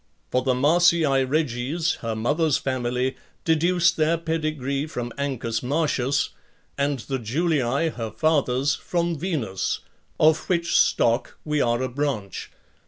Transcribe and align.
For 0.31 0.41
the 0.41 0.55
Marcii 0.55 1.05
Reges, 1.29 1.97
her 2.01 2.15
mother's 2.15 2.57
family, 2.57 3.17
deduce 3.45 3.91
their 3.91 4.17
pedigree 4.17 4.87
from 4.87 5.11
Ancus 5.15 5.61
Marcius, 5.61 6.31
and 6.75 6.97
the 7.01 7.19
Julii, 7.19 7.89
her 7.89 8.09
father's, 8.09 8.73
from 8.73 9.15
Venus; 9.15 9.81
of 10.19 10.49
which 10.49 10.75
stock 10.75 11.37
we 11.45 11.61
are 11.61 11.83
a 11.83 11.87
branch. 11.87 12.49